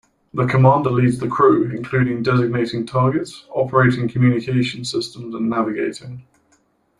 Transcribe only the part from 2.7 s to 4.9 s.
targets, operating communication